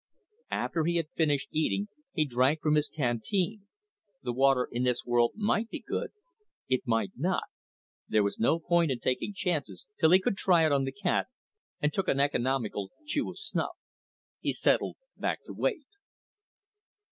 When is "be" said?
5.69-5.77